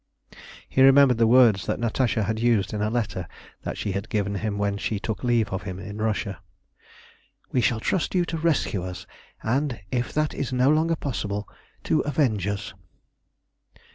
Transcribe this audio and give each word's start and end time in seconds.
He 0.67 0.81
remembered 0.81 1.19
the 1.19 1.27
words 1.27 1.67
that 1.67 1.79
Natasha 1.79 2.23
had 2.23 2.39
used 2.39 2.73
in 2.73 2.81
a 2.81 2.89
letter 2.89 3.27
that 3.61 3.77
she 3.77 3.91
had 3.91 4.09
given 4.09 4.33
him 4.33 4.57
when 4.57 4.77
she 4.79 4.97
took 4.99 5.23
leave 5.23 5.49
of 5.53 5.61
him 5.61 5.77
in 5.77 5.99
Russia. 6.01 6.41
"We 7.51 7.61
shall 7.61 7.79
trust 7.79 8.13
to 8.13 8.17
you 8.17 8.25
to 8.25 8.37
rescue 8.39 8.81
us, 8.83 9.05
and, 9.43 9.79
if 9.91 10.11
that 10.13 10.33
is 10.33 10.51
no 10.51 10.71
longer 10.71 10.95
possible, 10.95 11.47
to 11.83 11.99
avenge 12.01 12.47
us." 12.47 12.73